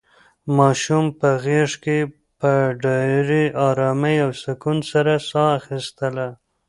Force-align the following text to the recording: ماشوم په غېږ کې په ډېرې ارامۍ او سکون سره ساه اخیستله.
ماشوم 0.57 1.05
په 1.19 1.29
غېږ 1.43 1.71
کې 1.83 1.99
په 2.39 2.51
ډېرې 2.83 3.43
ارامۍ 3.67 4.17
او 4.25 4.31
سکون 4.43 4.77
سره 4.91 5.13
ساه 5.29 5.51
اخیستله. 5.59 6.27